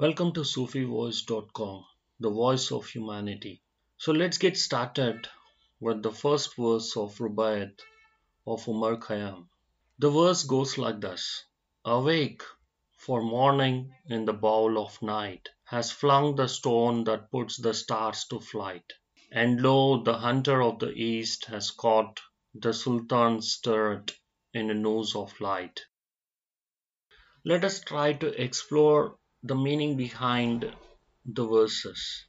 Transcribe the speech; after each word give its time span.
Welcome 0.00 0.32
to 0.32 0.40
SufiVoice.com, 0.40 1.84
the 2.20 2.30
voice 2.30 2.72
of 2.72 2.86
humanity. 2.86 3.60
So 3.98 4.12
let's 4.12 4.38
get 4.38 4.56
started 4.56 5.28
with 5.78 6.02
the 6.02 6.10
first 6.10 6.56
verse 6.56 6.96
of 6.96 7.18
Rubaiyat 7.18 7.80
of 8.46 8.66
Umar 8.66 8.96
Khayyam. 8.96 9.48
The 9.98 10.08
verse 10.08 10.44
goes 10.44 10.78
like 10.78 11.02
this 11.02 11.44
Awake, 11.84 12.40
for 12.96 13.22
morning 13.22 13.92
in 14.06 14.24
the 14.24 14.32
bowl 14.32 14.78
of 14.78 15.02
night 15.02 15.50
has 15.64 15.92
flung 15.92 16.34
the 16.34 16.48
stone 16.48 17.04
that 17.04 17.30
puts 17.30 17.58
the 17.58 17.74
stars 17.74 18.24
to 18.30 18.40
flight. 18.40 18.90
And 19.30 19.60
lo, 19.60 20.02
the 20.02 20.16
hunter 20.16 20.62
of 20.62 20.78
the 20.78 20.92
east 20.92 21.44
has 21.44 21.70
caught 21.70 22.22
the 22.54 22.72
Sultan's 22.72 23.60
turret 23.60 24.16
in 24.54 24.70
a 24.70 24.74
nose 24.74 25.14
of 25.14 25.38
light. 25.42 25.84
Let 27.44 27.66
us 27.66 27.82
try 27.82 28.14
to 28.14 28.42
explore 28.42 29.19
the 29.42 29.54
meaning 29.54 29.96
behind 29.96 30.70
the 31.24 31.46
verses. 31.46 32.26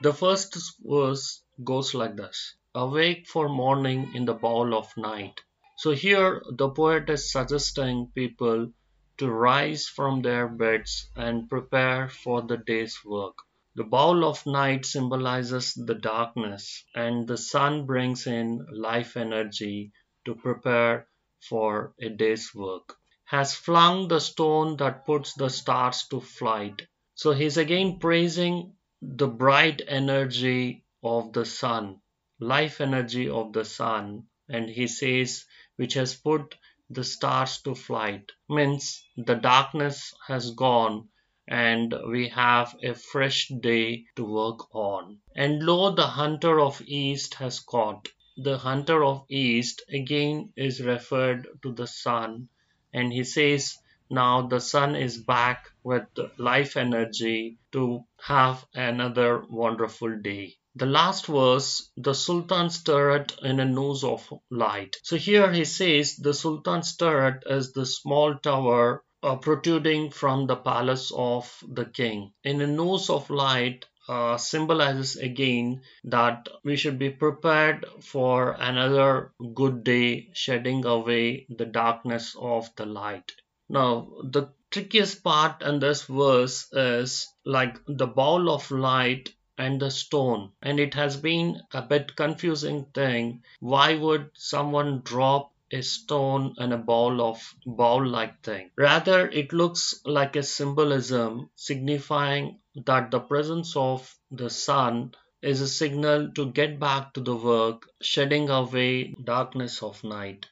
The 0.00 0.12
first 0.12 0.56
verse 0.80 1.42
goes 1.64 1.92
like 1.92 2.16
this 2.16 2.54
Awake 2.72 3.26
for 3.26 3.48
morning 3.48 4.14
in 4.14 4.26
the 4.26 4.34
bowl 4.34 4.74
of 4.74 4.96
night. 4.96 5.40
So 5.76 5.90
here 5.90 6.42
the 6.48 6.70
poet 6.70 7.10
is 7.10 7.32
suggesting 7.32 8.12
people 8.14 8.72
to 9.18 9.30
rise 9.30 9.88
from 9.88 10.22
their 10.22 10.46
beds 10.46 11.10
and 11.16 11.48
prepare 11.48 12.08
for 12.08 12.42
the 12.42 12.58
day's 12.58 13.04
work. 13.04 13.38
The 13.74 13.84
bowl 13.84 14.24
of 14.24 14.46
night 14.46 14.86
symbolizes 14.86 15.74
the 15.74 15.96
darkness, 15.96 16.84
and 16.94 17.26
the 17.26 17.36
sun 17.38 17.86
brings 17.86 18.26
in 18.28 18.64
life 18.70 19.16
energy 19.16 19.92
to 20.26 20.36
prepare 20.36 21.08
for 21.40 21.92
a 22.00 22.08
day's 22.08 22.54
work 22.54 22.96
has 23.26 23.56
flung 23.56 24.06
the 24.06 24.20
stone 24.20 24.76
that 24.76 25.04
puts 25.04 25.34
the 25.34 25.50
stars 25.50 26.06
to 26.08 26.20
flight. 26.20 26.86
So 27.16 27.32
he's 27.32 27.56
again 27.56 27.98
praising 27.98 28.76
the 29.02 29.26
bright 29.26 29.82
energy 29.88 30.84
of 31.02 31.32
the 31.32 31.44
sun, 31.44 32.00
life 32.38 32.80
energy 32.80 33.28
of 33.28 33.52
the 33.52 33.64
sun, 33.64 34.28
and 34.48 34.70
he 34.70 34.86
says, 34.86 35.44
which 35.74 35.94
has 35.94 36.14
put 36.14 36.54
the 36.88 37.02
stars 37.02 37.60
to 37.62 37.74
flight, 37.74 38.30
means 38.48 39.04
the 39.16 39.34
darkness 39.34 40.14
has 40.28 40.52
gone 40.52 41.08
and 41.48 41.94
we 42.08 42.28
have 42.28 42.76
a 42.82 42.94
fresh 42.94 43.48
day 43.60 44.04
to 44.14 44.24
work 44.24 44.72
on. 44.72 45.18
And 45.34 45.64
lo, 45.64 45.90
the 45.90 46.06
hunter 46.06 46.60
of 46.60 46.80
east 46.86 47.34
has 47.34 47.58
caught. 47.58 48.08
The 48.36 48.58
hunter 48.58 49.04
of 49.04 49.24
east 49.28 49.82
again 49.88 50.52
is 50.56 50.80
referred 50.80 51.48
to 51.62 51.72
the 51.72 51.88
sun 51.88 52.48
and 52.96 53.12
he 53.12 53.22
says 53.22 53.78
now 54.08 54.40
the 54.48 54.58
sun 54.58 54.96
is 54.96 55.18
back 55.18 55.70
with 55.84 56.06
life 56.38 56.76
energy 56.78 57.58
to 57.72 58.02
have 58.22 58.64
another 58.74 59.44
wonderful 59.50 60.16
day. 60.18 60.56
The 60.76 60.86
last 60.86 61.26
verse, 61.26 61.90
the 61.96 62.14
Sultan's 62.14 62.82
turret 62.82 63.36
in 63.42 63.60
a 63.60 63.66
nose 63.66 64.02
of 64.02 64.32
light. 64.50 64.96
So 65.02 65.16
here 65.16 65.52
he 65.52 65.64
says 65.66 66.16
the 66.16 66.32
Sultan's 66.32 66.96
turret 66.96 67.42
is 67.46 67.72
the 67.72 67.84
small 67.84 68.36
tower 68.36 69.04
uh, 69.22 69.36
protruding 69.36 70.10
from 70.10 70.46
the 70.46 70.56
palace 70.56 71.12
of 71.14 71.52
the 71.68 71.84
king. 71.84 72.32
In 72.44 72.62
a 72.62 72.66
nose 72.66 73.10
of 73.10 73.28
light, 73.28 73.84
uh, 74.08 74.36
symbolizes 74.36 75.16
again 75.16 75.82
that 76.04 76.48
we 76.64 76.76
should 76.76 76.98
be 76.98 77.10
prepared 77.10 77.84
for 78.00 78.52
another 78.52 79.32
good 79.54 79.84
day, 79.84 80.30
shedding 80.32 80.84
away 80.84 81.46
the 81.48 81.66
darkness 81.66 82.36
of 82.38 82.68
the 82.76 82.86
light. 82.86 83.32
Now, 83.68 84.08
the 84.22 84.48
trickiest 84.70 85.22
part 85.22 85.62
in 85.62 85.78
this 85.78 86.02
verse 86.06 86.72
is 86.72 87.26
like 87.44 87.78
the 87.86 88.06
ball 88.06 88.50
of 88.50 88.70
light 88.70 89.32
and 89.58 89.80
the 89.80 89.90
stone 89.90 90.52
and 90.60 90.78
it 90.78 90.94
has 90.94 91.16
been 91.16 91.60
a 91.72 91.80
bit 91.80 92.14
confusing 92.14 92.84
thing 92.94 93.42
why 93.60 93.94
would 93.94 94.30
someone 94.34 95.00
drop 95.00 95.52
a 95.72 95.82
stone 95.82 96.54
and 96.58 96.72
a 96.72 96.78
ball 96.78 97.20
of 97.22 97.54
ball 97.66 98.06
like 98.06 98.42
thing. 98.42 98.70
Rather, 98.76 99.28
it 99.30 99.52
looks 99.52 100.00
like 100.04 100.36
a 100.36 100.42
symbolism 100.42 101.50
signifying 101.54 102.60
that 102.86 103.10
the 103.10 103.20
presence 103.20 103.76
of 103.76 104.14
the 104.30 104.50
sun 104.50 105.14
is 105.42 105.60
a 105.60 105.68
signal 105.68 106.30
to 106.32 106.50
get 106.52 106.78
back 106.80 107.14
to 107.14 107.20
the 107.20 107.36
work, 107.36 107.88
shedding 108.02 108.50
away 108.50 109.14
darkness 109.24 109.82
of 109.82 110.02
night. 110.04 110.46